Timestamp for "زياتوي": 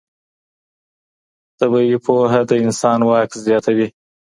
3.45-3.87